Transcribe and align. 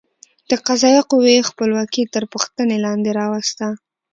د 0.49 0.51
قضایه 0.67 1.01
قوې 1.11 1.47
خپلواکي 1.49 2.03
تر 2.13 2.23
پوښتنې 2.33 2.77
لاندې 2.85 3.09
راوسته. 3.19 3.65